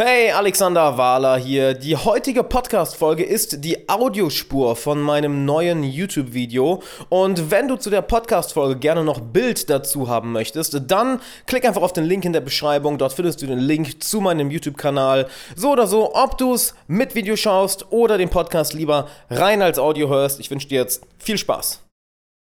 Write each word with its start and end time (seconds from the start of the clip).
Hey, 0.00 0.30
Alexander 0.30 0.96
Wahler 0.96 1.38
hier. 1.38 1.74
Die 1.74 1.96
heutige 1.96 2.44
Podcast-Folge 2.44 3.24
ist 3.24 3.64
die 3.64 3.88
Audiospur 3.88 4.76
von 4.76 5.02
meinem 5.02 5.44
neuen 5.44 5.82
YouTube-Video. 5.82 6.84
Und 7.08 7.50
wenn 7.50 7.66
du 7.66 7.74
zu 7.74 7.90
der 7.90 8.02
Podcast-Folge 8.02 8.78
gerne 8.78 9.02
noch 9.02 9.18
Bild 9.18 9.68
dazu 9.68 10.06
haben 10.06 10.30
möchtest, 10.30 10.80
dann 10.86 11.20
klick 11.46 11.66
einfach 11.66 11.82
auf 11.82 11.92
den 11.92 12.04
Link 12.04 12.24
in 12.24 12.32
der 12.32 12.40
Beschreibung. 12.40 12.96
Dort 12.96 13.14
findest 13.14 13.42
du 13.42 13.48
den 13.48 13.58
Link 13.58 14.00
zu 14.00 14.20
meinem 14.20 14.52
YouTube-Kanal. 14.52 15.26
So 15.56 15.72
oder 15.72 15.88
so, 15.88 16.14
ob 16.14 16.38
du 16.38 16.54
es 16.54 16.76
mit 16.86 17.16
Video 17.16 17.34
schaust 17.34 17.90
oder 17.90 18.18
den 18.18 18.30
Podcast 18.30 18.74
lieber 18.74 19.08
rein 19.30 19.62
als 19.62 19.80
Audio 19.80 20.08
hörst. 20.08 20.38
Ich 20.38 20.48
wünsche 20.48 20.68
dir 20.68 20.80
jetzt 20.80 21.02
viel 21.18 21.38
Spaß. 21.38 21.87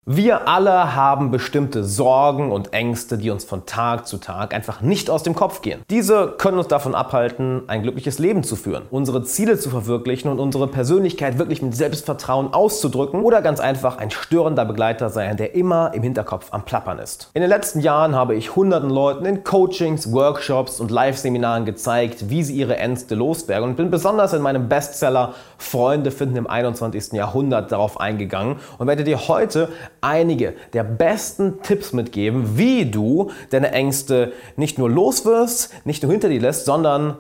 Wir 0.07 0.47
alle 0.47 0.93
haben 0.93 1.31
bestimmte 1.31 1.83
Sorgen 1.83 2.51
und 2.51 2.73
Ängste, 2.73 3.17
die 3.17 3.31
uns 3.31 3.43
von 3.43 3.65
Tag 3.65 4.05
zu 4.05 4.20
Tag 4.20 4.53
einfach 4.53 4.81
nicht 4.81 5.09
aus 5.09 5.23
dem 5.23 5.33
Kopf 5.33 5.63
gehen. 5.63 5.81
Diese 5.89 6.35
können 6.38 6.59
uns 6.59 6.67
davon 6.67 6.93
abhalten, 6.93 7.63
ein 7.65 7.81
glückliches 7.81 8.20
Leben 8.20 8.43
zu 8.43 8.55
führen, 8.55 8.83
unsere 8.91 9.23
Ziele 9.23 9.57
zu 9.57 9.71
verwirklichen 9.71 10.30
und 10.30 10.39
unsere 10.39 10.67
Persönlichkeit 10.67 11.39
wirklich 11.39 11.63
mit 11.63 11.75
Selbstvertrauen 11.75 12.53
auszudrücken 12.53 13.23
oder 13.23 13.41
ganz 13.41 13.59
einfach 13.59 13.97
ein 13.97 14.11
störender 14.11 14.63
Begleiter 14.63 15.09
sein, 15.09 15.38
der 15.38 15.55
immer 15.55 15.95
im 15.95 16.03
Hinterkopf 16.03 16.49
am 16.52 16.66
Plappern 16.66 16.99
ist. 16.99 17.31
In 17.33 17.41
den 17.41 17.49
letzten 17.49 17.80
Jahren 17.80 18.13
habe 18.13 18.35
ich 18.35 18.55
hunderten 18.55 18.91
Leuten 18.91 19.25
in 19.25 19.44
Coachings, 19.44 20.11
Workshops 20.11 20.80
und 20.80 20.91
Live-Seminaren 20.91 21.66
gezeigt, 21.66 22.30
wie 22.30 22.44
sie 22.44 22.53
ihre 22.53 22.77
Ängste 22.77 23.16
loswerden 23.16 23.69
und 23.69 23.75
bin 23.75 23.89
besonders 23.89 24.33
in 24.33 24.44
meinem 24.44 24.69
Bestseller 24.69 25.33
Freunde 25.58 26.11
finden 26.11 26.35
im 26.35 26.45
21. 26.45 27.13
Jahrhundert 27.13 27.72
darauf 27.72 27.99
eingegangen 27.99 28.58
und 28.77 28.85
werde 28.85 29.03
dir 29.03 29.27
heute 29.27 29.69
einige 30.05 30.54
der 30.73 30.84
besten 30.84 31.62
Tipps 31.64 31.91
mitgeben, 31.91 32.58
wie 32.58 32.86
du 32.86 33.32
deine 33.50 33.72
Ängste 33.72 34.34
nicht 34.55 34.78
nur 34.78 34.90
loswirst, 34.90 35.73
nicht 35.84 36.04
nur 36.04 36.12
hinter 36.12 36.30
dir 36.30 36.40
lässt, 36.40 36.66
sondern 36.66 37.18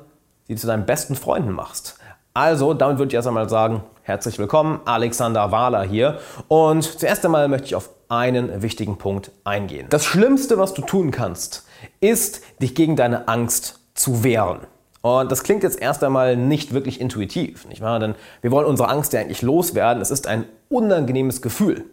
sie 0.47 0.55
zu 0.55 0.67
deinen 0.67 0.85
besten 0.85 1.15
Freunden 1.15 1.51
machst. 1.51 1.97
Also, 2.35 2.73
damit 2.73 2.99
würde 2.99 3.09
ich 3.09 3.15
erst 3.15 3.27
einmal 3.27 3.49
sagen, 3.49 3.83
herzlich 4.03 4.37
willkommen, 4.37 4.81
Alexander 4.85 5.51
Wahler 5.51 5.83
hier. 5.83 6.19
Und 6.47 6.83
zuerst 6.83 7.25
einmal 7.25 7.47
möchte 7.47 7.67
ich 7.67 7.75
auf 7.75 7.89
einen 8.07 8.61
wichtigen 8.61 8.97
Punkt 8.97 9.31
eingehen. 9.43 9.87
Das 9.89 10.05
Schlimmste, 10.05 10.59
was 10.59 10.75
du 10.75 10.83
tun 10.83 11.09
kannst, 11.09 11.65
ist, 12.01 12.41
dich 12.61 12.75
gegen 12.75 12.95
deine 12.95 13.27
Angst 13.27 13.79
zu 13.95 14.23
wehren. 14.23 14.59
Und 15.01 15.31
das 15.31 15.43
klingt 15.43 15.63
jetzt 15.63 15.81
erst 15.81 16.03
einmal 16.03 16.35
nicht 16.35 16.73
wirklich 16.73 17.01
intuitiv, 17.01 17.65
nicht 17.67 17.81
wahr? 17.81 17.99
Denn 17.99 18.15
wir 18.41 18.51
wollen 18.51 18.67
unsere 18.67 18.89
Angst 18.89 19.13
ja 19.13 19.21
eigentlich 19.21 19.41
loswerden. 19.41 20.01
Es 20.01 20.11
ist 20.11 20.27
ein 20.27 20.45
unangenehmes 20.69 21.41
Gefühl. 21.41 21.85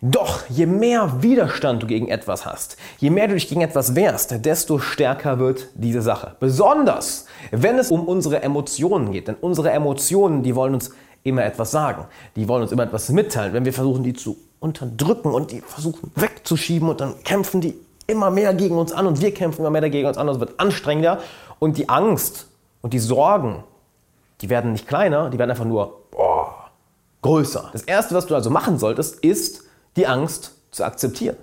Doch 0.00 0.48
je 0.48 0.66
mehr 0.66 1.22
Widerstand 1.22 1.82
du 1.82 1.88
gegen 1.88 2.06
etwas 2.06 2.46
hast, 2.46 2.76
je 2.98 3.10
mehr 3.10 3.26
du 3.26 3.34
dich 3.34 3.48
gegen 3.48 3.62
etwas 3.62 3.96
wehrst, 3.96 4.44
desto 4.44 4.78
stärker 4.78 5.40
wird 5.40 5.70
diese 5.74 6.02
Sache. 6.02 6.36
Besonders, 6.38 7.26
wenn 7.50 7.78
es 7.78 7.90
um 7.90 8.06
unsere 8.06 8.42
Emotionen 8.42 9.10
geht. 9.10 9.26
Denn 9.26 9.34
unsere 9.40 9.72
Emotionen, 9.72 10.44
die 10.44 10.54
wollen 10.54 10.74
uns 10.74 10.92
immer 11.24 11.44
etwas 11.44 11.72
sagen. 11.72 12.06
Die 12.36 12.46
wollen 12.46 12.62
uns 12.62 12.70
immer 12.70 12.84
etwas 12.84 13.08
mitteilen. 13.08 13.52
Wenn 13.52 13.64
wir 13.64 13.72
versuchen, 13.72 14.04
die 14.04 14.14
zu 14.14 14.36
unterdrücken 14.60 15.34
und 15.34 15.50
die 15.50 15.62
versuchen 15.62 16.12
wegzuschieben 16.14 16.88
und 16.88 17.00
dann 17.00 17.20
kämpfen 17.24 17.60
die 17.60 17.74
immer 18.06 18.30
mehr 18.30 18.54
gegen 18.54 18.78
uns 18.78 18.92
an 18.92 19.06
und 19.06 19.20
wir 19.20 19.34
kämpfen 19.34 19.62
immer 19.62 19.70
mehr 19.70 19.80
dagegen 19.80 20.06
uns 20.06 20.16
an 20.16 20.28
es 20.28 20.38
wird 20.38 20.60
anstrengender. 20.60 21.18
Und 21.58 21.76
die 21.76 21.88
Angst 21.88 22.46
und 22.82 22.92
die 22.92 23.00
Sorgen, 23.00 23.64
die 24.42 24.48
werden 24.48 24.72
nicht 24.72 24.86
kleiner, 24.86 25.28
die 25.28 25.40
werden 25.40 25.50
einfach 25.50 25.64
nur 25.64 26.02
oh, 26.16 26.46
größer. 27.22 27.70
Das 27.72 27.82
Erste, 27.82 28.14
was 28.14 28.26
du 28.26 28.36
also 28.36 28.48
machen 28.48 28.78
solltest, 28.78 29.16
ist, 29.24 29.67
die 29.98 30.06
Angst 30.06 30.52
zu 30.70 30.84
akzeptieren. 30.84 31.36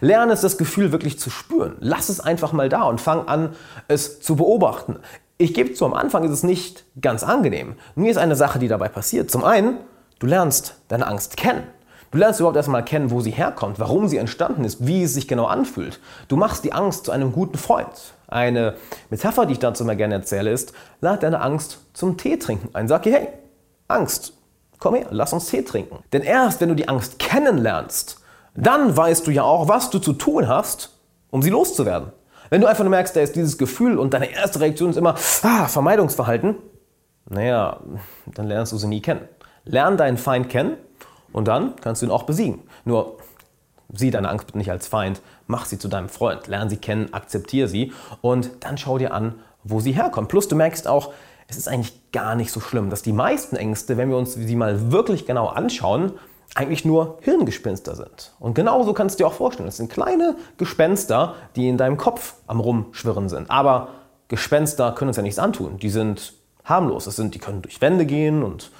Lerne 0.00 0.32
es, 0.32 0.40
das 0.40 0.58
Gefühl 0.58 0.92
wirklich 0.92 1.18
zu 1.18 1.30
spüren. 1.30 1.76
Lass 1.80 2.08
es 2.08 2.20
einfach 2.20 2.52
mal 2.52 2.68
da 2.68 2.82
und 2.82 3.00
fang 3.00 3.26
an, 3.28 3.54
es 3.88 4.20
zu 4.20 4.36
beobachten. 4.36 4.98
Ich 5.38 5.54
gebe 5.54 5.72
zu, 5.72 5.84
am 5.84 5.94
Anfang 5.94 6.24
ist 6.24 6.30
es 6.30 6.42
nicht 6.42 6.84
ganz 7.00 7.22
angenehm. 7.22 7.76
Mir 7.94 8.10
ist 8.10 8.16
eine 8.16 8.36
Sache, 8.36 8.58
die 8.58 8.68
dabei 8.68 8.88
passiert. 8.88 9.30
Zum 9.30 9.44
einen, 9.44 9.78
du 10.18 10.26
lernst 10.26 10.76
deine 10.88 11.06
Angst 11.06 11.36
kennen. 11.36 11.64
Du 12.10 12.18
lernst 12.18 12.40
überhaupt 12.40 12.56
erstmal 12.56 12.84
kennen, 12.84 13.10
wo 13.10 13.20
sie 13.20 13.30
herkommt, 13.30 13.80
warum 13.80 14.06
sie 14.06 14.18
entstanden 14.18 14.64
ist, 14.64 14.86
wie 14.86 15.02
es 15.02 15.14
sich 15.14 15.26
genau 15.26 15.46
anfühlt. 15.46 15.98
Du 16.28 16.36
machst 16.36 16.62
die 16.62 16.74
Angst 16.74 17.06
zu 17.06 17.10
einem 17.10 17.32
guten 17.32 17.56
Freund. 17.56 17.88
Eine 18.28 18.74
Metapher, 19.08 19.46
die 19.46 19.54
ich 19.54 19.58
dazu 19.58 19.84
mal 19.84 19.96
gerne 19.96 20.16
erzähle, 20.16 20.50
ist, 20.50 20.74
lad 21.00 21.22
deine 21.22 21.40
Angst 21.40 21.78
zum 21.94 22.18
Tee 22.18 22.36
trinken 22.36 22.68
ein. 22.74 22.86
Sag 22.86 23.06
ihr, 23.06 23.14
hey, 23.14 23.28
Angst, 23.88 24.34
komm 24.82 24.96
her, 24.96 25.06
lass 25.10 25.32
uns 25.32 25.46
Tee 25.46 25.62
trinken. 25.62 25.98
Denn 26.12 26.22
erst 26.22 26.60
wenn 26.60 26.68
du 26.68 26.74
die 26.74 26.88
Angst 26.88 27.20
kennenlernst, 27.20 28.20
dann 28.54 28.96
weißt 28.96 29.24
du 29.26 29.30
ja 29.30 29.44
auch, 29.44 29.68
was 29.68 29.90
du 29.90 30.00
zu 30.00 30.12
tun 30.12 30.48
hast, 30.48 30.98
um 31.30 31.40
sie 31.40 31.50
loszuwerden. 31.50 32.10
Wenn 32.50 32.60
du 32.60 32.66
einfach 32.66 32.82
nur 32.82 32.90
merkst, 32.90 33.14
da 33.14 33.20
ist 33.20 33.36
dieses 33.36 33.56
Gefühl 33.58 33.96
und 33.96 34.12
deine 34.12 34.30
erste 34.30 34.58
Reaktion 34.58 34.90
ist 34.90 34.96
immer 34.96 35.14
ah, 35.42 35.68
Vermeidungsverhalten, 35.68 36.56
naja, 37.30 37.78
dann 38.26 38.48
lernst 38.48 38.72
du 38.72 38.76
sie 38.76 38.88
nie 38.88 39.00
kennen. 39.00 39.28
Lern 39.64 39.96
deinen 39.96 40.18
Feind 40.18 40.50
kennen 40.50 40.76
und 41.32 41.46
dann 41.46 41.76
kannst 41.76 42.02
du 42.02 42.06
ihn 42.06 42.12
auch 42.12 42.24
besiegen. 42.24 42.62
Nur 42.84 43.18
sieh 43.94 44.10
deine 44.10 44.28
Angst 44.30 44.46
bitte 44.46 44.58
nicht 44.58 44.70
als 44.72 44.88
Feind, 44.88 45.22
mach 45.46 45.64
sie 45.64 45.78
zu 45.78 45.86
deinem 45.86 46.08
Freund, 46.08 46.48
lern 46.48 46.68
sie 46.68 46.76
kennen, 46.76 47.14
akzeptiere 47.14 47.68
sie 47.68 47.92
und 48.20 48.50
dann 48.60 48.76
schau 48.76 48.98
dir 48.98 49.14
an, 49.14 49.36
wo 49.62 49.78
sie 49.78 49.92
herkommt. 49.92 50.28
Plus 50.28 50.48
du 50.48 50.56
merkst 50.56 50.88
auch, 50.88 51.12
es 51.52 51.58
ist 51.58 51.68
eigentlich 51.68 52.10
gar 52.12 52.34
nicht 52.34 52.50
so 52.50 52.60
schlimm, 52.60 52.88
dass 52.88 53.02
die 53.02 53.12
meisten 53.12 53.56
Ängste, 53.56 53.98
wenn 53.98 54.08
wir 54.08 54.16
uns 54.16 54.32
sie 54.34 54.56
mal 54.56 54.90
wirklich 54.90 55.26
genau 55.26 55.48
anschauen, 55.48 56.12
eigentlich 56.54 56.84
nur 56.84 57.18
Hirngespinster 57.20 57.94
sind. 57.94 58.32
Und 58.40 58.54
genauso 58.54 58.94
kannst 58.94 59.18
du 59.18 59.24
dir 59.24 59.28
auch 59.28 59.34
vorstellen, 59.34 59.68
es 59.68 59.76
sind 59.76 59.90
kleine 59.90 60.36
Gespenster, 60.56 61.34
die 61.56 61.68
in 61.68 61.76
deinem 61.76 61.96
Kopf 61.98 62.34
am 62.46 62.60
Rumschwirren 62.60 63.28
sind. 63.28 63.50
Aber 63.50 63.88
Gespenster 64.28 64.92
können 64.92 65.08
uns 65.08 65.16
ja 65.16 65.22
nichts 65.22 65.38
antun. 65.38 65.78
Die 65.78 65.90
sind 65.90 66.34
harmlos. 66.64 67.04
Das 67.04 67.16
sind, 67.16 67.34
die 67.34 67.38
können 67.38 67.60
durch 67.60 67.80
Wände 67.80 68.06
gehen 68.06 68.42
und, 68.42 68.70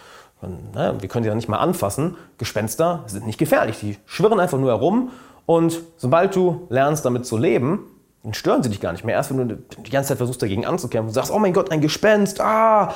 und 0.41 0.75
naja, 0.75 1.01
wir 1.01 1.09
können 1.09 1.25
sie 1.25 1.29
ja 1.29 1.35
nicht 1.35 1.49
mal 1.49 1.59
anfassen. 1.59 2.17
Gespenster 2.39 3.05
sind 3.07 3.27
nicht 3.27 3.39
gefährlich. 3.39 3.79
Die 3.81 3.99
schwirren 4.07 4.41
einfach 4.41 4.59
nur 4.59 4.71
herum. 4.71 5.11
Und 5.45 5.81
sobald 5.99 6.35
du 6.37 6.67
lernst, 6.71 7.05
damit 7.05 7.27
zu 7.27 7.37
leben, 7.37 7.81
dann 8.23 8.35
stören 8.35 8.63
sie 8.63 8.71
dich 8.71 8.81
gar 8.81 8.93
nicht 8.93 9.05
mehr. 9.05 9.17
Erst 9.17 9.31
wenn 9.31 9.49
du 9.49 9.57
die 9.57 9.91
ganze 9.91 10.09
Zeit 10.09 10.19
versuchst, 10.19 10.43
dagegen 10.43 10.65
anzukämpfen 10.65 11.09
und 11.09 11.15
sagst, 11.15 11.31
oh 11.31 11.39
mein 11.39 11.53
Gott, 11.53 11.71
ein 11.71 11.81
Gespenst, 11.81 12.41
ah! 12.41 12.95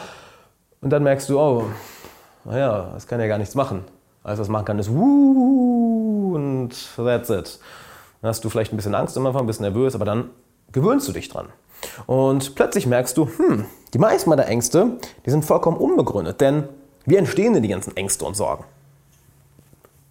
Und 0.80 0.90
dann 0.90 1.02
merkst 1.02 1.28
du, 1.28 1.40
oh, 1.40 1.64
naja, 2.44 2.90
das 2.94 3.06
kann 3.06 3.20
ja 3.20 3.26
gar 3.26 3.38
nichts 3.38 3.54
machen. 3.54 3.84
Alles, 4.22 4.38
was 4.38 4.48
machen 4.48 4.64
kann, 4.64 4.78
ist 4.78 4.90
wuh 4.90 6.34
und 6.34 6.70
that's 6.96 7.30
it. 7.30 7.58
Dann 8.20 8.28
hast 8.28 8.44
du 8.44 8.48
vielleicht 8.48 8.72
ein 8.72 8.76
bisschen 8.76 8.94
Angst 8.94 9.16
am 9.16 9.26
Anfang, 9.26 9.42
ein 9.42 9.46
bisschen 9.46 9.64
nervös, 9.64 9.94
aber 9.94 10.04
dann 10.04 10.30
gewöhnst 10.72 11.08
du 11.08 11.12
dich 11.12 11.28
dran. 11.28 11.48
Und 12.06 12.54
plötzlich 12.54 12.86
merkst 12.86 13.16
du, 13.16 13.26
hm, 13.26 13.66
die 13.94 13.98
meisten 13.98 14.30
meiner 14.30 14.46
Ängste, 14.46 14.98
die 15.24 15.30
sind 15.30 15.44
vollkommen 15.44 15.76
unbegründet. 15.76 16.40
Denn 16.40 16.64
wie 17.04 17.16
entstehen 17.16 17.52
denn 17.52 17.62
die 17.62 17.68
ganzen 17.68 17.96
Ängste 17.96 18.24
und 18.24 18.36
Sorgen? 18.36 18.64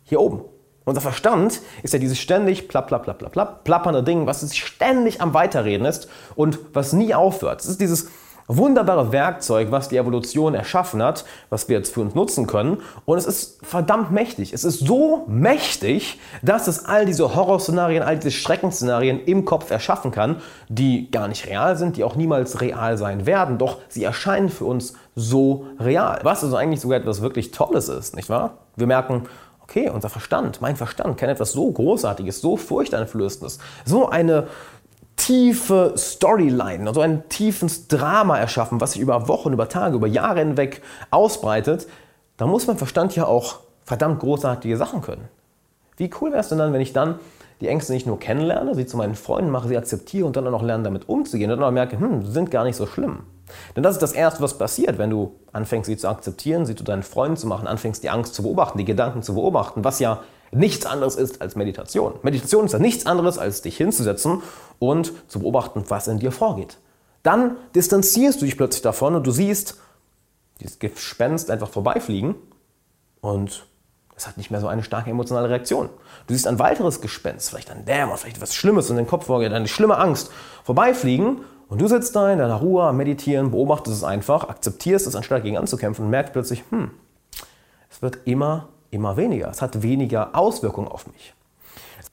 Hier 0.04 0.22
oben. 0.22 0.42
Unser 0.86 1.02
Verstand 1.02 1.62
ist 1.82 1.94
ja 1.94 2.00
dieses 2.00 2.20
ständig 2.20 2.68
plapp, 2.68 2.88
plapp, 2.88 3.04
plapp, 3.04 3.18
plapp, 3.18 3.32
plapp, 3.32 3.64
plappernde 3.64 4.04
Ding, 4.04 4.28
was 4.28 4.56
ständig 4.56 5.20
am 5.20 5.34
Weiterreden 5.34 5.86
ist 5.86 6.08
und 6.36 6.60
was 6.74 6.94
nie 6.94 7.16
aufhört. 7.16 7.62
Es 7.62 7.68
ist 7.68 7.82
dieses 7.82 8.08
wunderbare 8.48 9.12
Werkzeug, 9.12 9.72
was 9.72 9.90
die 9.90 9.98
Evolution 9.98 10.54
erschaffen 10.54 11.02
hat, 11.02 11.26
was 11.50 11.68
wir 11.68 11.78
jetzt 11.78 11.94
für 11.94 12.02
uns 12.02 12.14
nutzen 12.14 12.46
können. 12.46 12.78
Und 13.06 13.18
es 13.18 13.26
ist 13.26 13.66
verdammt 13.66 14.12
mächtig. 14.12 14.54
Es 14.54 14.64
ist 14.64 14.86
so 14.86 15.26
mächtig, 15.28 16.20
dass 16.44 16.68
es 16.68 16.86
all 16.86 17.06
diese 17.06 17.36
Horrorszenarien, 17.36 18.04
all 18.04 18.18
diese 18.18 18.32
Schreckensszenarien 18.32 19.24
im 19.26 19.46
Kopf 19.46 19.72
erschaffen 19.72 20.12
kann, 20.12 20.38
die 20.70 21.10
gar 21.10 21.28
nicht 21.28 21.48
real 21.48 21.76
sind, 21.78 21.98
die 21.98 22.04
auch 22.04 22.16
niemals 22.16 22.62
real 22.62 22.98
sein 22.98 23.26
werden. 23.26 23.58
Doch 23.58 23.80
sie 23.88 24.04
erscheinen 24.04 24.50
für 24.50 24.66
uns 24.66 24.94
so 25.16 25.66
real. 25.80 26.20
Was 26.22 26.44
also 26.44 26.56
eigentlich 26.56 26.82
sogar 26.82 27.00
etwas 27.00 27.22
wirklich 27.22 27.50
Tolles 27.52 27.90
ist, 27.90 28.16
nicht 28.16 28.30
wahr? 28.30 28.60
Wir 28.76 28.88
merken, 28.88 29.24
Okay, 29.68 29.90
unser 29.90 30.10
Verstand, 30.10 30.62
mein 30.62 30.76
Verstand 30.76 31.18
kann 31.18 31.28
etwas 31.28 31.52
so 31.52 31.72
Großartiges, 31.72 32.40
so 32.40 32.56
Furchteinflößendes, 32.56 33.58
so 33.84 34.08
eine 34.08 34.48
tiefe 35.16 35.96
Storyline, 35.98 36.94
so 36.94 37.02
ein 37.02 37.28
tiefes 37.30 37.88
Drama 37.88 38.38
erschaffen, 38.38 38.80
was 38.80 38.92
sich 38.92 39.02
über 39.02 39.28
Wochen, 39.28 39.54
über 39.54 39.68
Tage, 39.68 39.96
über 39.96 40.06
Jahre 40.06 40.40
hinweg 40.40 40.84
ausbreitet, 41.10 41.88
da 42.38 42.46
muss 42.46 42.68
mein 42.68 42.78
Verstand 42.78 43.16
ja 43.16 43.26
auch 43.26 43.62
verdammt 43.86 44.20
großartige 44.20 44.78
Sachen 44.78 45.02
können. 45.02 45.28
Wie 45.98 46.12
cool 46.22 46.30
wäre 46.30 46.42
es 46.42 46.50
denn 46.50 46.60
dann, 46.60 46.72
wenn 46.72 46.82
ich 46.82 46.94
dann 46.94 47.18
die 47.60 47.68
Ängste 47.68 47.94
nicht 47.94 48.06
nur 48.06 48.20
kennenlerne, 48.20 48.76
sie 48.76 48.86
zu 48.86 48.98
meinen 48.98 49.16
Freunden 49.16 49.50
mache, 49.50 49.68
sie 49.68 49.78
akzeptiere 49.78 50.28
und 50.28 50.36
dann 50.36 50.46
auch 50.46 50.52
noch 50.52 50.64
lerne, 50.64 50.84
damit 50.84 51.10
umzugehen 51.10 51.50
und 51.50 51.58
dann 51.58 51.68
auch 51.68 51.74
merke, 51.74 52.00
hm, 52.00 52.24
sie 52.24 52.32
sind 52.32 52.52
gar 52.52 52.66
nicht 52.66 52.76
so 52.76 52.86
schlimm. 52.86 53.24
Denn 53.76 53.84
das 53.84 53.96
ist 53.96 54.02
das 54.02 54.14
Erste, 54.14 54.42
was 54.42 54.58
passiert, 54.58 54.98
wenn 54.98 55.10
du 55.10 55.36
anfängst, 55.52 55.88
sie 55.88 55.98
zu 55.98 56.08
akzeptieren, 56.08 56.66
sie 56.66 56.76
zu 56.76 56.84
deinen 56.84 57.04
Freunden 57.04 57.38
zu 57.38 57.48
machen, 57.48 57.68
anfängst, 57.68 58.04
die 58.04 58.10
Angst 58.10 58.34
zu 58.34 58.44
beobachten, 58.44 58.78
die 58.78 58.86
Gedanken 58.86 59.24
zu 59.24 59.36
beobachten, 59.36 59.84
was 59.84 60.00
ja 60.00 60.24
nichts 60.52 60.86
anderes 60.86 61.16
ist 61.16 61.42
als 61.42 61.56
Meditation. 61.56 62.14
Meditation 62.22 62.66
ist 62.66 62.72
ja 62.72 62.80
nichts 62.80 63.06
anderes, 63.06 63.38
als 63.38 63.62
dich 63.62 63.78
hinzusetzen 63.78 64.42
und 64.80 65.14
zu 65.28 65.40
beobachten, 65.40 65.84
was 65.88 66.08
in 66.08 66.20
dir 66.20 66.32
vorgeht. 66.32 66.78
Dann 67.24 67.58
distanzierst 67.76 68.42
du 68.42 68.46
dich 68.46 68.58
plötzlich 68.58 68.82
davon 68.82 69.16
und 69.16 69.26
du 69.26 69.32
siehst 69.32 69.80
dieses 70.62 70.80
Gespenst 70.80 71.52
einfach 71.52 71.70
vorbeifliegen 71.70 72.36
und 73.22 73.66
es 74.16 74.28
hat 74.28 74.38
nicht 74.38 74.50
mehr 74.50 74.62
so 74.62 74.68
eine 74.68 74.84
starke 74.84 75.10
emotionale 75.10 75.50
Reaktion. 75.50 75.90
Du 76.28 76.34
siehst 76.34 76.48
ein 76.48 76.60
weiteres 76.60 77.02
Gespenst, 77.02 77.50
vielleicht 77.50 77.70
ein 77.70 77.84
Dämon, 77.86 78.18
vielleicht 78.18 78.38
etwas 78.38 78.56
Schlimmes 78.56 78.90
in 78.90 78.96
den 78.96 79.08
Kopf 79.08 79.26
vorgeht, 79.26 79.52
eine 79.52 79.68
schlimme 79.68 79.98
Angst 79.98 80.32
vorbeifliegen 80.64 81.42
und 81.68 81.82
du 81.82 81.88
sitzt 81.88 82.16
da 82.16 82.32
in 82.32 82.40
deiner 82.40 82.56
Ruhe 82.56 82.84
am 82.84 82.98
Meditieren, 82.98 83.52
beobachtest 83.52 83.98
es 83.98 84.04
einfach, 84.04 84.48
akzeptierst 84.50 85.08
es, 85.08 85.16
anstatt 85.16 85.40
dagegen 85.40 85.58
anzukämpfen 85.58 86.06
und 86.06 86.12
merkst 86.12 86.34
plötzlich, 86.34 86.64
hm, 86.70 86.92
es 87.90 88.02
wird 88.02 88.20
immer, 88.26 88.70
immer 88.92 89.18
weniger. 89.18 89.50
Es 89.50 89.62
hat 89.62 89.82
weniger 89.82 90.36
Auswirkungen 90.36 90.88
auf 90.88 91.08
mich. 91.08 91.34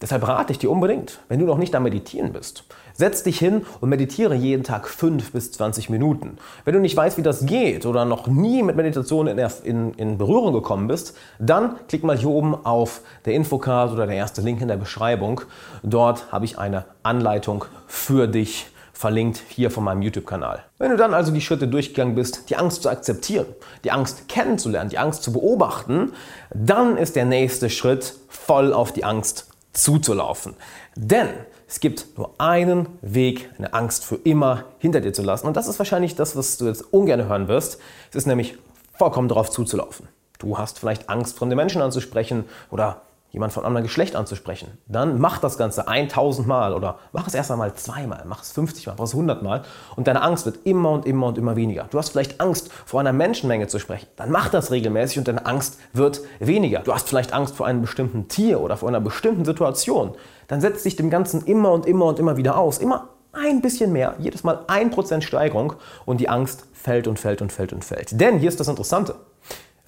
Deshalb 0.02 0.26
rate 0.26 0.52
ich 0.52 0.58
dir 0.58 0.68
unbedingt, 0.68 1.20
wenn 1.28 1.38
du 1.38 1.46
noch 1.46 1.58
nicht 1.58 1.76
am 1.76 1.84
Meditieren 1.84 2.32
bist, 2.32 2.64
setz 2.92 3.22
dich 3.22 3.38
hin 3.38 3.64
und 3.80 3.88
meditiere 3.88 4.34
jeden 4.34 4.64
Tag 4.64 4.88
5 4.88 5.30
bis 5.30 5.52
20 5.52 5.90
Minuten. 5.90 6.38
Wenn 6.64 6.74
du 6.74 6.80
nicht 6.80 6.96
weißt, 6.96 7.18
wie 7.18 7.22
das 7.22 7.46
geht 7.46 7.86
oder 7.86 8.04
noch 8.04 8.26
nie 8.26 8.64
mit 8.64 8.74
Meditation 8.74 9.28
in, 9.28 9.38
in, 9.62 9.94
in 9.94 10.18
Berührung 10.18 10.52
gekommen 10.52 10.88
bist, 10.88 11.16
dann 11.38 11.76
klick 11.86 12.02
mal 12.02 12.18
hier 12.18 12.30
oben 12.30 12.54
auf 12.66 13.02
der 13.26 13.34
Infocard 13.34 13.92
oder 13.92 14.08
der 14.08 14.16
erste 14.16 14.40
Link 14.40 14.60
in 14.60 14.66
der 14.66 14.76
Beschreibung. 14.76 15.42
Dort 15.84 16.32
habe 16.32 16.46
ich 16.46 16.58
eine 16.58 16.84
Anleitung 17.04 17.64
für 17.86 18.26
dich 18.26 18.71
verlinkt 18.92 19.42
hier 19.48 19.70
von 19.70 19.84
meinem 19.84 20.02
YouTube-Kanal. 20.02 20.64
Wenn 20.78 20.90
du 20.90 20.96
dann 20.96 21.14
also 21.14 21.32
die 21.32 21.40
Schritte 21.40 21.66
durchgegangen 21.68 22.14
bist, 22.14 22.50
die 22.50 22.56
Angst 22.56 22.82
zu 22.82 22.88
akzeptieren, 22.88 23.46
die 23.84 23.90
Angst 23.90 24.28
kennenzulernen, 24.28 24.90
die 24.90 24.98
Angst 24.98 25.22
zu 25.22 25.32
beobachten, 25.32 26.12
dann 26.54 26.96
ist 26.96 27.16
der 27.16 27.24
nächste 27.24 27.70
Schritt 27.70 28.14
voll 28.28 28.72
auf 28.72 28.92
die 28.92 29.04
Angst 29.04 29.48
zuzulaufen. 29.72 30.54
Denn 30.94 31.28
es 31.66 31.80
gibt 31.80 32.18
nur 32.18 32.34
einen 32.38 32.86
Weg, 33.00 33.50
eine 33.56 33.72
Angst 33.72 34.04
für 34.04 34.16
immer 34.16 34.64
hinter 34.78 35.00
dir 35.00 35.14
zu 35.14 35.22
lassen. 35.22 35.46
Und 35.46 35.56
das 35.56 35.68
ist 35.68 35.78
wahrscheinlich 35.78 36.14
das, 36.14 36.36
was 36.36 36.58
du 36.58 36.66
jetzt 36.66 36.92
ungern 36.92 37.26
hören 37.28 37.48
wirst. 37.48 37.80
Es 38.10 38.16
ist 38.16 38.26
nämlich 38.26 38.58
vollkommen 38.92 39.28
darauf 39.28 39.50
zuzulaufen. 39.50 40.06
Du 40.38 40.58
hast 40.58 40.78
vielleicht 40.78 41.08
Angst, 41.08 41.38
fremde 41.38 41.56
Menschen 41.56 41.80
anzusprechen 41.80 42.44
oder 42.70 43.02
jemand 43.32 43.52
von 43.52 43.64
anderem 43.64 43.82
Geschlecht 43.82 44.14
anzusprechen. 44.14 44.78
Dann 44.86 45.18
mach 45.18 45.38
das 45.38 45.56
Ganze 45.56 45.88
1000 45.88 46.46
Mal 46.46 46.74
oder 46.74 46.98
mach 47.12 47.26
es 47.26 47.34
erst 47.34 47.50
einmal 47.50 47.74
zweimal, 47.74 48.24
mach 48.26 48.42
es 48.42 48.52
50 48.52 48.86
Mal, 48.86 48.94
mach 48.98 49.04
es 49.04 49.14
100 49.14 49.42
Mal 49.42 49.62
und 49.96 50.06
deine 50.06 50.22
Angst 50.22 50.44
wird 50.44 50.58
immer 50.64 50.90
und 50.90 51.06
immer 51.06 51.28
und 51.28 51.38
immer 51.38 51.56
weniger. 51.56 51.88
Du 51.90 51.98
hast 51.98 52.10
vielleicht 52.10 52.40
Angst, 52.40 52.70
vor 52.84 53.00
einer 53.00 53.14
Menschenmenge 53.14 53.66
zu 53.66 53.78
sprechen. 53.78 54.06
Dann 54.16 54.30
mach 54.30 54.50
das 54.50 54.70
regelmäßig 54.70 55.18
und 55.18 55.28
deine 55.28 55.46
Angst 55.46 55.78
wird 55.94 56.20
weniger. 56.40 56.80
Du 56.80 56.92
hast 56.92 57.08
vielleicht 57.08 57.32
Angst 57.32 57.56
vor 57.56 57.66
einem 57.66 57.80
bestimmten 57.80 58.28
Tier 58.28 58.60
oder 58.60 58.76
vor 58.76 58.88
einer 58.88 59.00
bestimmten 59.00 59.46
Situation. 59.46 60.14
Dann 60.46 60.60
setz 60.60 60.82
dich 60.82 60.96
dem 60.96 61.08
Ganzen 61.08 61.46
immer 61.46 61.72
und 61.72 61.86
immer 61.86 62.04
und 62.04 62.18
immer 62.18 62.36
wieder 62.36 62.58
aus. 62.58 62.78
Immer 62.78 63.08
ein 63.32 63.62
bisschen 63.62 63.92
mehr, 63.92 64.14
jedes 64.18 64.44
Mal 64.44 64.66
1% 64.66 65.22
Steigerung 65.22 65.72
und 66.04 66.20
die 66.20 66.28
Angst 66.28 66.66
fällt 66.74 67.08
und 67.08 67.18
fällt 67.18 67.40
und 67.40 67.50
fällt 67.50 67.72
und 67.72 67.82
fällt. 67.82 68.20
Denn 68.20 68.38
hier 68.38 68.50
ist 68.50 68.60
das 68.60 68.68
Interessante. 68.68 69.14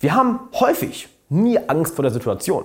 Wir 0.00 0.14
haben 0.14 0.40
häufig 0.58 1.10
nie 1.28 1.58
Angst 1.68 1.94
vor 1.94 2.02
der 2.04 2.12
Situation. 2.12 2.64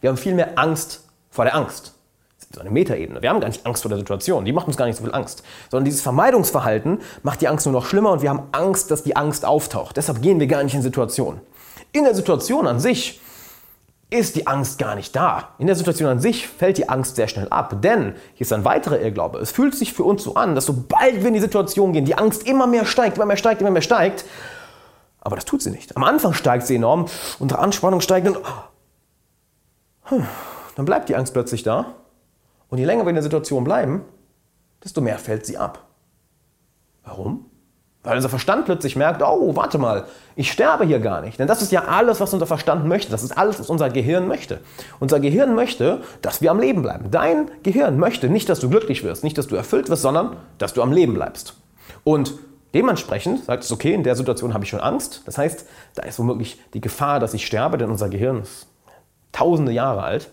Wir 0.00 0.10
haben 0.10 0.16
vielmehr 0.16 0.58
Angst 0.58 1.04
vor 1.30 1.44
der 1.44 1.54
Angst. 1.54 1.94
Das 2.38 2.46
ist 2.46 2.54
so 2.54 2.60
eine 2.60 2.70
Metaebene. 2.70 3.20
Wir 3.22 3.30
haben 3.30 3.40
gar 3.40 3.48
nicht 3.48 3.66
Angst 3.66 3.82
vor 3.82 3.88
der 3.88 3.98
Situation. 3.98 4.44
Die 4.44 4.52
macht 4.52 4.66
uns 4.66 4.76
gar 4.76 4.86
nicht 4.86 4.96
so 4.96 5.04
viel 5.04 5.14
Angst. 5.14 5.42
Sondern 5.70 5.84
dieses 5.84 6.02
Vermeidungsverhalten 6.02 7.00
macht 7.22 7.40
die 7.40 7.48
Angst 7.48 7.66
nur 7.66 7.72
noch 7.72 7.86
schlimmer 7.86 8.12
und 8.12 8.22
wir 8.22 8.30
haben 8.30 8.48
Angst, 8.52 8.90
dass 8.90 9.02
die 9.02 9.16
Angst 9.16 9.44
auftaucht. 9.44 9.96
Deshalb 9.96 10.22
gehen 10.22 10.40
wir 10.40 10.46
gar 10.46 10.62
nicht 10.62 10.74
in 10.74 10.82
Situationen. 10.82 11.40
In 11.92 12.04
der 12.04 12.14
Situation 12.14 12.66
an 12.66 12.80
sich 12.80 13.20
ist 14.10 14.36
die 14.36 14.46
Angst 14.46 14.78
gar 14.78 14.94
nicht 14.94 15.14
da. 15.14 15.50
In 15.58 15.66
der 15.66 15.76
Situation 15.76 16.08
an 16.08 16.20
sich 16.20 16.48
fällt 16.48 16.78
die 16.78 16.88
Angst 16.88 17.16
sehr 17.16 17.28
schnell 17.28 17.48
ab. 17.50 17.82
Denn, 17.82 18.14
hier 18.34 18.44
ist 18.44 18.52
ein 18.52 18.64
weiterer 18.64 19.00
Irrglaube, 19.00 19.38
es 19.38 19.50
fühlt 19.50 19.74
sich 19.74 19.92
für 19.92 20.04
uns 20.04 20.22
so 20.22 20.34
an, 20.34 20.54
dass 20.54 20.66
sobald 20.66 21.20
wir 21.20 21.28
in 21.28 21.34
die 21.34 21.40
Situation 21.40 21.92
gehen, 21.92 22.06
die 22.06 22.16
Angst 22.16 22.46
immer 22.46 22.66
mehr 22.66 22.86
steigt, 22.86 23.16
immer 23.16 23.26
mehr 23.26 23.36
steigt, 23.36 23.60
immer 23.60 23.70
mehr 23.70 23.82
steigt. 23.82 24.24
Aber 25.20 25.36
das 25.36 25.44
tut 25.44 25.60
sie 25.60 25.70
nicht. 25.70 25.94
Am 25.96 26.04
Anfang 26.04 26.32
steigt 26.32 26.66
sie 26.66 26.76
enorm, 26.76 27.06
unsere 27.38 27.60
Anspannung 27.60 28.00
steigt 28.00 28.26
und 28.26 28.38
dann 30.76 30.84
bleibt 30.84 31.08
die 31.08 31.16
Angst 31.16 31.32
plötzlich 31.32 31.62
da. 31.62 31.94
Und 32.68 32.78
je 32.78 32.84
länger 32.84 33.04
wir 33.04 33.10
in 33.10 33.16
der 33.16 33.22
Situation 33.22 33.64
bleiben, 33.64 34.04
desto 34.84 35.00
mehr 35.00 35.18
fällt 35.18 35.46
sie 35.46 35.56
ab. 35.56 35.86
Warum? 37.04 37.46
Weil 38.04 38.16
unser 38.16 38.28
Verstand 38.28 38.64
plötzlich 38.64 38.94
merkt, 38.96 39.22
oh, 39.22 39.56
warte 39.56 39.76
mal, 39.76 40.06
ich 40.36 40.52
sterbe 40.52 40.84
hier 40.84 41.00
gar 41.00 41.20
nicht. 41.20 41.38
Denn 41.38 41.48
das 41.48 41.62
ist 41.62 41.72
ja 41.72 41.84
alles, 41.84 42.20
was 42.20 42.32
unser 42.32 42.46
Verstand 42.46 42.86
möchte. 42.86 43.10
Das 43.10 43.22
ist 43.22 43.36
alles, 43.36 43.58
was 43.58 43.68
unser 43.68 43.90
Gehirn 43.90 44.28
möchte. 44.28 44.60
Unser 45.00 45.20
Gehirn 45.20 45.54
möchte, 45.54 46.02
dass 46.22 46.40
wir 46.40 46.50
am 46.50 46.60
Leben 46.60 46.82
bleiben. 46.82 47.10
Dein 47.10 47.50
Gehirn 47.62 47.98
möchte 47.98 48.28
nicht, 48.28 48.48
dass 48.48 48.60
du 48.60 48.70
glücklich 48.70 49.02
wirst, 49.02 49.24
nicht, 49.24 49.36
dass 49.36 49.48
du 49.48 49.56
erfüllt 49.56 49.90
wirst, 49.90 50.02
sondern 50.02 50.36
dass 50.58 50.74
du 50.74 50.82
am 50.82 50.92
Leben 50.92 51.14
bleibst. 51.14 51.54
Und 52.04 52.34
dementsprechend 52.72 53.44
sagt 53.44 53.64
es, 53.64 53.72
okay, 53.72 53.92
in 53.92 54.04
der 54.04 54.14
Situation 54.14 54.54
habe 54.54 54.64
ich 54.64 54.70
schon 54.70 54.80
Angst. 54.80 55.22
Das 55.26 55.36
heißt, 55.36 55.66
da 55.96 56.04
ist 56.04 56.18
womöglich 56.18 56.62
die 56.74 56.80
Gefahr, 56.80 57.18
dass 57.18 57.34
ich 57.34 57.44
sterbe, 57.46 57.78
denn 57.78 57.90
unser 57.90 58.08
Gehirn 58.08 58.42
ist 58.42 58.68
tausende 59.32 59.72
Jahre 59.72 60.02
alt. 60.02 60.30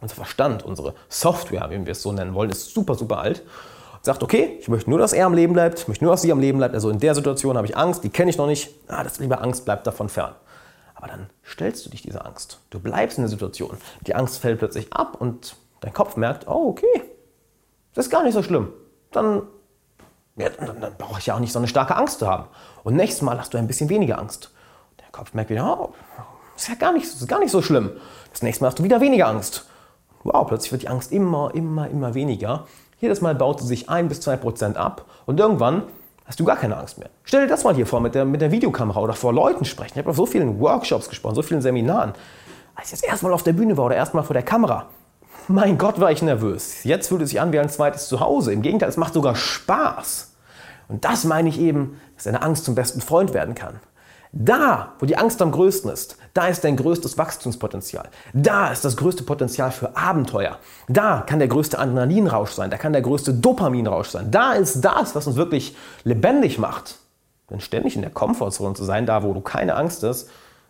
Unser 0.00 0.14
Verstand, 0.14 0.64
unsere 0.64 0.94
Software, 1.08 1.68
wie 1.70 1.84
wir 1.84 1.92
es 1.92 2.02
so 2.02 2.12
nennen 2.12 2.34
wollen, 2.34 2.50
ist 2.50 2.72
super, 2.72 2.94
super 2.94 3.18
alt. 3.18 3.42
Und 3.94 4.04
sagt, 4.04 4.22
okay, 4.22 4.56
ich 4.60 4.68
möchte 4.68 4.88
nur, 4.90 4.98
dass 4.98 5.12
er 5.12 5.26
am 5.26 5.34
Leben 5.34 5.54
bleibt, 5.54 5.80
ich 5.80 5.88
möchte 5.88 6.04
nur, 6.04 6.12
dass 6.12 6.22
sie 6.22 6.30
am 6.30 6.38
Leben 6.38 6.58
bleibt. 6.58 6.74
Also 6.74 6.88
in 6.90 7.00
der 7.00 7.14
Situation 7.14 7.56
habe 7.56 7.66
ich 7.66 7.76
Angst, 7.76 8.04
die 8.04 8.10
kenne 8.10 8.30
ich 8.30 8.38
noch 8.38 8.46
nicht. 8.46 8.70
Ah, 8.86 9.02
das 9.02 9.18
lieber 9.18 9.42
Angst 9.42 9.64
bleibt 9.64 9.86
davon 9.86 10.08
fern. 10.08 10.34
Aber 10.94 11.08
dann 11.08 11.30
stellst 11.44 11.86
du 11.86 11.90
dich 11.90 12.02
dieser 12.02 12.26
Angst. 12.26 12.60
Du 12.70 12.80
bleibst 12.80 13.18
in 13.18 13.22
der 13.22 13.28
Situation. 13.28 13.76
Die 14.06 14.14
Angst 14.14 14.38
fällt 14.38 14.58
plötzlich 14.58 14.92
ab 14.92 15.16
und 15.20 15.56
dein 15.80 15.92
Kopf 15.92 16.16
merkt, 16.16 16.46
oh, 16.48 16.68
okay, 16.68 17.02
das 17.94 18.06
ist 18.06 18.10
gar 18.10 18.22
nicht 18.22 18.34
so 18.34 18.42
schlimm. 18.42 18.72
Dann, 19.12 19.42
ja, 20.36 20.48
dann, 20.50 20.80
dann 20.80 20.94
brauche 20.96 21.18
ich 21.18 21.26
ja 21.26 21.34
auch 21.34 21.40
nicht 21.40 21.52
so 21.52 21.58
eine 21.58 21.68
starke 21.68 21.96
Angst 21.96 22.20
zu 22.20 22.28
haben. 22.28 22.48
Und 22.84 22.94
nächstes 22.94 23.22
Mal 23.22 23.38
hast 23.38 23.54
du 23.54 23.58
ein 23.58 23.66
bisschen 23.66 23.88
weniger 23.88 24.18
Angst. 24.18 24.52
Der 25.00 25.06
Kopf 25.12 25.34
merkt 25.34 25.50
wieder, 25.50 25.80
oh, 25.80 25.94
ist 26.62 26.68
ja 26.68 26.74
gar 26.74 26.92
nicht, 26.92 27.04
ist 27.04 27.28
gar 27.28 27.40
nicht 27.40 27.50
so 27.50 27.62
schlimm. 27.62 27.90
Das 28.32 28.42
nächste 28.42 28.62
Mal 28.62 28.68
hast 28.68 28.78
du 28.78 28.84
wieder 28.84 29.00
weniger 29.00 29.28
Angst. 29.28 29.66
Wow, 30.24 30.46
plötzlich 30.46 30.72
wird 30.72 30.82
die 30.82 30.88
Angst 30.88 31.12
immer, 31.12 31.54
immer, 31.54 31.88
immer 31.88 32.14
weniger. 32.14 32.66
Jedes 33.00 33.20
Mal 33.20 33.34
baut 33.34 33.60
sie 33.60 33.66
sich 33.66 33.88
ein 33.88 34.08
bis 34.08 34.20
zwei 34.20 34.36
Prozent 34.36 34.76
ab 34.76 35.04
und 35.26 35.38
irgendwann 35.38 35.84
hast 36.24 36.40
du 36.40 36.44
gar 36.44 36.56
keine 36.56 36.76
Angst 36.76 36.98
mehr. 36.98 37.08
Stell 37.24 37.42
dir 37.42 37.46
das 37.48 37.64
mal 37.64 37.74
hier 37.74 37.86
vor 37.86 38.00
mit 38.00 38.14
der, 38.14 38.24
mit 38.24 38.40
der 38.40 38.50
Videokamera 38.50 39.00
oder 39.00 39.14
vor 39.14 39.32
Leuten 39.32 39.64
sprechen. 39.64 39.92
Ich 39.94 39.98
habe 39.98 40.10
auf 40.10 40.16
so 40.16 40.26
vielen 40.26 40.60
Workshops 40.60 41.08
gesprochen, 41.08 41.34
so 41.36 41.42
vielen 41.42 41.62
Seminaren. 41.62 42.12
Als 42.74 42.92
ich 42.92 43.00
das 43.00 43.08
erste 43.08 43.26
Mal 43.26 43.32
auf 43.32 43.44
der 43.44 43.52
Bühne 43.52 43.76
war 43.76 43.86
oder 43.86 43.96
erst 43.96 44.14
mal 44.14 44.22
vor 44.22 44.34
der 44.34 44.42
Kamera, 44.42 44.86
mein 45.46 45.78
Gott, 45.78 45.98
war 45.98 46.12
ich 46.12 46.20
nervös. 46.20 46.84
Jetzt 46.84 47.08
fühlt 47.08 47.22
es 47.22 47.30
sich 47.30 47.40
an 47.40 47.52
wie 47.52 47.58
ein 47.58 47.70
zweites 47.70 48.08
Zuhause. 48.08 48.52
Im 48.52 48.60
Gegenteil, 48.60 48.88
es 48.88 48.98
macht 48.98 49.14
sogar 49.14 49.34
Spaß. 49.34 50.34
Und 50.88 51.04
das 51.04 51.24
meine 51.24 51.48
ich 51.48 51.58
eben, 51.58 51.98
dass 52.16 52.24
deine 52.24 52.42
Angst 52.42 52.66
zum 52.66 52.74
besten 52.74 53.00
Freund 53.00 53.32
werden 53.32 53.54
kann. 53.54 53.80
Da, 54.32 54.94
wo 54.98 55.06
die 55.06 55.16
Angst 55.16 55.40
am 55.40 55.52
größten 55.52 55.90
ist, 55.90 56.16
da 56.34 56.48
ist 56.48 56.62
dein 56.62 56.76
größtes 56.76 57.16
Wachstumspotenzial. 57.16 58.08
Da 58.34 58.70
ist 58.70 58.84
das 58.84 58.96
größte 58.96 59.22
Potenzial 59.22 59.70
für 59.70 59.96
Abenteuer. 59.96 60.58
Da 60.88 61.22
kann 61.26 61.38
der 61.38 61.48
größte 61.48 61.78
Adrenalinrausch 61.78 62.50
sein, 62.50 62.70
da 62.70 62.76
kann 62.76 62.92
der 62.92 63.02
größte 63.02 63.32
Dopaminrausch 63.32 64.08
sein. 64.08 64.30
Da 64.30 64.52
ist 64.52 64.82
das, 64.82 65.14
was 65.14 65.26
uns 65.26 65.36
wirklich 65.36 65.76
lebendig 66.04 66.58
macht. 66.58 66.96
Denn 67.50 67.60
ständig 67.60 67.96
in 67.96 68.02
der 68.02 68.10
Komfortzone 68.10 68.74
zu 68.74 68.84
sein, 68.84 69.06
da 69.06 69.22
wo 69.22 69.32
du 69.32 69.40
keine 69.40 69.74
Angst 69.74 70.02
hast, 70.02 70.28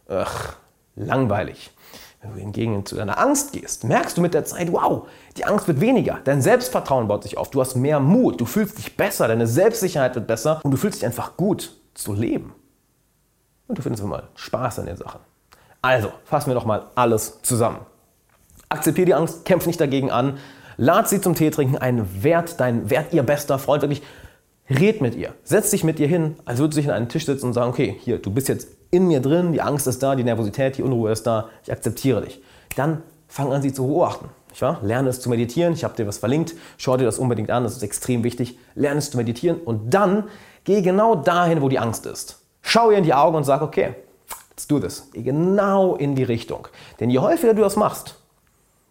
ach, 0.08 0.54
langweilig. 0.94 1.72
Wenn 2.20 2.32
du 2.32 2.38
hingegen 2.38 2.86
zu 2.86 2.94
deiner 2.94 3.18
Angst 3.18 3.52
gehst, 3.52 3.84
merkst 3.84 4.16
du 4.16 4.20
mit 4.20 4.34
der 4.34 4.44
Zeit, 4.44 4.72
wow, 4.72 5.08
die 5.36 5.44
Angst 5.44 5.68
wird 5.68 5.80
weniger, 5.80 6.18
dein 6.24 6.42
Selbstvertrauen 6.42 7.06
baut 7.06 7.22
sich 7.24 7.38
auf, 7.38 7.50
du 7.50 7.60
hast 7.60 7.76
mehr 7.76 8.00
Mut, 8.00 8.40
du 8.40 8.44
fühlst 8.44 8.78
dich 8.78 8.96
besser, 8.96 9.28
deine 9.28 9.46
Selbstsicherheit 9.46 10.16
wird 10.16 10.26
besser 10.26 10.60
und 10.64 10.72
du 10.72 10.76
fühlst 10.76 10.98
dich 10.98 11.06
einfach 11.06 11.36
gut 11.36 11.76
zu 11.94 12.14
leben 12.14 12.54
und 13.68 13.78
du 13.78 13.82
findest 13.82 14.04
mal 14.04 14.24
Spaß 14.34 14.80
an 14.80 14.86
den 14.86 14.96
Sachen. 14.96 15.20
Also, 15.80 16.10
fassen 16.24 16.50
wir 16.50 16.54
doch 16.54 16.64
mal 16.64 16.86
alles 16.96 17.40
zusammen. 17.42 17.78
Akzeptiere 18.68 19.06
die 19.06 19.14
Angst, 19.14 19.44
kämpf 19.44 19.66
nicht 19.66 19.80
dagegen 19.80 20.10
an, 20.10 20.38
lad 20.76 21.08
sie 21.08 21.20
zum 21.20 21.34
Tee 21.34 21.50
trinken, 21.50 21.78
ein 21.78 22.22
Wert, 22.22 22.58
dein 22.58 22.90
Wert 22.90 23.12
ihr 23.12 23.22
bester 23.22 23.58
Freund, 23.58 23.82
wirklich 23.82 24.02
red 24.68 25.00
mit 25.00 25.14
ihr. 25.14 25.34
Setz 25.44 25.70
dich 25.70 25.84
mit 25.84 26.00
ihr 26.00 26.08
hin, 26.08 26.36
als 26.44 26.58
würdest 26.58 26.76
du 26.76 26.80
dich 26.82 26.90
an 26.90 26.96
einen 26.96 27.08
Tisch 27.08 27.26
sitzen 27.26 27.46
und 27.46 27.52
sagen, 27.52 27.70
okay, 27.70 27.96
hier, 28.00 28.18
du 28.18 28.30
bist 28.30 28.48
jetzt 28.48 28.68
in 28.90 29.06
mir 29.06 29.20
drin, 29.20 29.52
die 29.52 29.62
Angst 29.62 29.86
ist 29.86 30.02
da, 30.02 30.16
die 30.16 30.24
Nervosität, 30.24 30.76
die 30.76 30.82
Unruhe 30.82 31.12
ist 31.12 31.26
da, 31.26 31.48
ich 31.62 31.72
akzeptiere 31.72 32.22
dich. 32.22 32.42
Dann 32.76 33.02
fang 33.28 33.52
an, 33.52 33.62
sie 33.62 33.72
zu 33.72 33.86
beobachten. 33.86 34.28
Nicht 34.50 34.62
wahr? 34.62 34.80
Lerne 34.82 35.10
es 35.10 35.20
zu 35.20 35.28
meditieren, 35.28 35.74
ich 35.74 35.84
habe 35.84 35.94
dir 35.94 36.06
was 36.06 36.18
verlinkt, 36.18 36.54
schau 36.78 36.96
dir 36.96 37.04
das 37.04 37.18
unbedingt 37.18 37.50
an, 37.50 37.64
das 37.64 37.76
ist 37.76 37.82
extrem 37.82 38.24
wichtig. 38.24 38.58
Lerne 38.74 38.98
es 38.98 39.10
zu 39.10 39.16
meditieren 39.16 39.58
und 39.58 39.92
dann 39.92 40.24
geh 40.64 40.80
genau 40.82 41.14
dahin, 41.14 41.62
wo 41.62 41.68
die 41.68 41.78
Angst 41.78 42.06
ist. 42.06 42.37
Schau 42.68 42.90
ihr 42.90 42.98
in 42.98 43.04
die 43.04 43.14
Augen 43.14 43.34
und 43.34 43.44
sag, 43.44 43.62
okay, 43.62 43.94
let's 44.50 44.66
do 44.66 44.78
this. 44.78 45.08
Genau 45.14 45.96
in 45.96 46.14
die 46.14 46.22
Richtung. 46.22 46.68
Denn 47.00 47.08
je 47.08 47.18
häufiger 47.18 47.54
du 47.54 47.62
das 47.62 47.76
machst, 47.76 48.20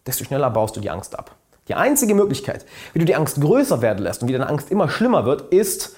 desto 0.04 0.24
schneller 0.24 0.50
baust 0.50 0.74
du 0.74 0.80
die 0.80 0.90
Angst 0.90 1.16
ab. 1.16 1.36
Die 1.68 1.76
einzige 1.76 2.16
Möglichkeit, 2.16 2.66
wie 2.92 2.98
du 2.98 3.04
die 3.04 3.14
Angst 3.14 3.40
größer 3.40 3.80
werden 3.80 4.02
lässt 4.02 4.20
und 4.20 4.28
wie 4.28 4.32
deine 4.32 4.48
Angst 4.48 4.72
immer 4.72 4.88
schlimmer 4.88 5.26
wird, 5.26 5.54
ist, 5.54 5.94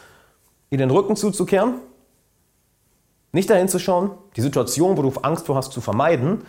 ihr 0.68 0.76
den 0.76 0.90
Rücken 0.90 1.16
zuzukehren, 1.16 1.76
nicht 3.32 3.48
dahin 3.48 3.66
zu 3.66 3.78
schauen, 3.78 4.10
die 4.36 4.42
Situation, 4.42 4.98
wo 4.98 5.02
du 5.02 5.18
Angst 5.22 5.46
vor 5.46 5.56
hast, 5.56 5.72
zu 5.72 5.80
vermeiden. 5.80 6.44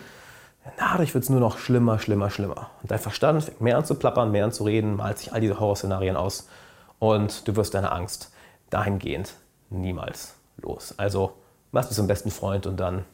Dadurch 0.77 1.13
wird 1.13 1.23
es 1.23 1.29
nur 1.29 1.39
noch 1.39 1.59
schlimmer, 1.59 1.97
schlimmer, 1.97 2.29
schlimmer. 2.29 2.71
Und 2.81 2.91
dein 2.91 2.99
Verstand 2.99 3.41
fängt 3.41 3.61
mehr 3.61 3.77
an 3.77 3.85
zu 3.85 3.95
plappern, 3.95 4.31
mehr 4.31 4.43
an 4.43 4.51
zu 4.51 4.65
reden, 4.65 4.97
malt 4.97 5.19
sich 5.19 5.31
all 5.31 5.39
diese 5.39 5.61
Horrorszenarien 5.61 6.17
aus 6.17 6.49
und 6.99 7.47
du 7.47 7.55
wirst 7.55 7.73
deine 7.73 7.93
Angst 7.93 8.33
dahingehend 8.69 9.35
niemals 9.69 10.35
los. 10.61 10.93
Also 10.97 11.33
machst 11.71 11.91
du 11.91 11.95
zum 11.95 12.07
besten 12.07 12.31
Freund 12.31 12.65
und 12.65 12.79
dann 12.79 13.05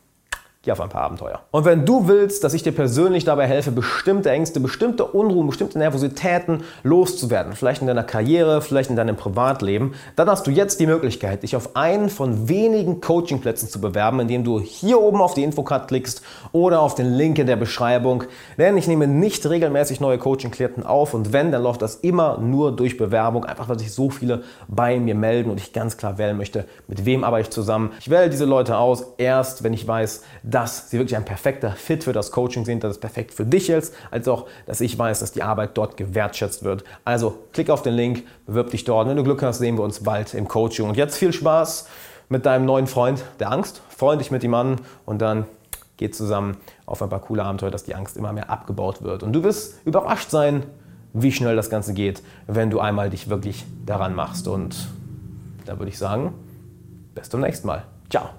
geh 0.68 0.74
auf 0.74 0.82
ein 0.82 0.90
paar 0.90 1.04
Abenteuer. 1.04 1.40
Und 1.52 1.64
wenn 1.64 1.86
du 1.86 2.10
willst, 2.10 2.44
dass 2.44 2.54
ich 2.54 2.62
dir 2.62 2.74
persönlich 2.74 3.24
dabei 3.24 3.48
helfe, 3.48 3.72
bestimmte 3.72 4.30
Ängste, 4.30 4.60
bestimmte 4.60 5.06
Unruhen, 5.06 5.48
bestimmte 5.48 5.80
Nervositäten 5.80 6.64
loszuwerden, 6.84 7.54
vielleicht 7.54 7.82
in 7.82 7.88
deiner 7.88 8.04
Karriere, 8.04 8.62
vielleicht 8.62 8.90
in 8.90 8.98
deinem 8.98 9.16
Privatleben, 9.16 9.94
dann 10.18 10.30
hast 10.30 10.46
du 10.46 10.52
jetzt 10.52 10.82
die 10.82 10.86
Möglichkeit, 10.86 11.44
dich 11.44 11.56
auf 11.56 11.78
einen 11.78 12.10
von 12.10 12.50
wenigen 12.50 13.00
Coachingplätzen 13.00 13.70
zu 13.70 13.80
bewerben, 13.80 14.20
indem 14.20 14.44
du 14.44 14.60
hier 14.60 15.00
oben 15.00 15.22
auf 15.22 15.34
die 15.34 15.44
Infocard 15.44 15.88
klickst 15.88 16.22
oder 16.52 16.82
auf 16.82 16.96
den 16.96 17.14
Link 17.14 17.40
in 17.40 17.48
der 17.48 17.56
Beschreibung. 17.56 18.26
Denn 18.58 18.76
ich 18.76 18.90
nehme 18.90 19.08
nicht 19.08 19.50
regelmäßig 19.50 20.02
neue 20.02 20.18
Coaching-Klienten 20.18 20.86
auf 20.86 21.14
und 21.14 21.32
wenn, 21.32 21.54
dann 21.54 21.64
läuft 21.64 21.82
das 21.82 21.96
immer 21.96 22.40
nur 22.40 22.76
durch 22.76 22.98
Bewerbung, 22.98 23.46
einfach 23.46 23.70
weil 23.70 23.80
sich 23.80 23.94
so 23.94 24.10
viele 24.10 24.44
bei 24.68 25.00
mir 25.00 25.16
melden 25.16 25.50
und 25.50 25.62
ich 25.62 25.72
ganz 25.72 25.96
klar 25.96 26.18
wählen 26.18 26.36
möchte, 26.36 26.66
mit 26.90 27.06
wem 27.06 27.24
arbeite 27.24 27.44
ich 27.44 27.52
zusammen. 27.52 27.94
Ich 28.02 28.10
wähle 28.10 28.30
diese 28.30 28.46
Leute 28.46 28.78
aus, 28.78 29.14
erst 29.18 29.64
wenn 29.64 29.72
ich 29.72 29.88
weiß, 29.88 30.24
dass 30.58 30.90
sie 30.90 30.98
wirklich 30.98 31.16
ein 31.16 31.24
perfekter 31.24 31.70
Fit 31.74 32.04
für 32.04 32.14
das 32.14 32.32
Coaching 32.32 32.66
sind, 32.66 32.84
dass 32.84 32.94
es 32.94 33.00
perfekt 33.00 33.32
für 33.32 33.46
dich 33.46 33.70
ist, 33.70 33.94
als 34.10 34.28
auch, 34.28 34.48
dass 34.66 34.82
ich 34.82 34.98
weiß, 34.98 35.20
dass 35.20 35.32
die 35.32 35.44
Arbeit 35.44 35.78
dort 35.78 35.98
gewertschätzt 35.98 36.64
wird. 36.64 36.84
Also 37.06 37.38
klick 37.54 37.70
auf 37.70 37.84
den 37.84 37.94
Link, 37.94 38.24
bewirb 38.48 38.72
dich 38.72 38.84
dort. 38.84 39.08
Wenn 39.08 39.18
du 39.18 39.24
Glück 39.24 39.44
hast, 39.44 39.60
sehen 39.60 39.78
wir 39.78 39.84
uns 39.84 40.04
bald 40.04 40.34
im 40.34 40.48
Coaching. 40.48 40.90
Und 40.90 40.98
jetzt 40.98 41.16
viel 41.16 41.32
Spaß 41.32 41.88
mit 42.30 42.48
deinem 42.48 42.66
neuen 42.66 42.88
Freund 42.88 43.24
der 43.40 43.52
Angst. 43.52 43.84
Freund 43.96 44.20
dich 44.20 44.32
mit 44.32 44.44
ihm 44.44 44.56
an 44.56 44.82
und 45.06 45.22
dann 45.22 45.46
geht 45.98 46.16
zusammen 46.16 46.58
auf 46.88 47.04
ein 47.04 47.10
paar 47.10 47.22
coole 47.22 47.44
Abenteuer, 47.44 47.70
dass 47.70 47.84
die 47.84 47.94
Angst 47.94 48.18
immer 48.18 48.34
mehr 48.34 48.50
abgebaut 48.50 49.04
wird. 49.04 49.22
Und 49.22 49.34
du 49.34 49.44
wirst 49.44 49.86
überrascht 49.86 50.32
sein, 50.32 50.64
wie 51.14 51.32
schnell 51.32 51.56
das 51.56 51.70
Ganze 51.70 51.94
geht, 51.94 52.24
wenn 52.48 52.72
du 52.72 52.80
einmal 52.80 53.12
dich 53.12 53.30
wirklich 53.30 53.64
daran 53.86 54.16
machst. 54.16 54.48
Und 54.48 54.76
da 55.66 55.78
würde 55.78 55.92
ich 55.92 56.00
sagen, 56.00 56.34
bis 57.14 57.30
zum 57.30 57.42
nächsten 57.42 57.68
Mal. 57.68 57.84
Ciao. 58.10 58.30